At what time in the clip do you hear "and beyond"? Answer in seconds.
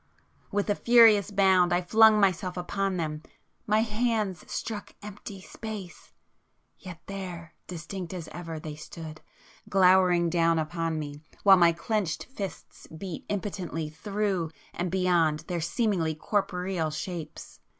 14.73-15.41